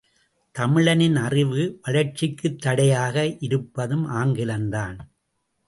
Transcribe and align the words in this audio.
தமிழனின் 0.55 1.15
அறிவு 1.17 1.63
வளர்ச்சிக்குத் 1.81 2.57
தடையாக 2.57 3.15
இருப்பதும் 3.39 4.05
ஆங்கிலம் 4.13 4.69
தான்! 4.69 4.97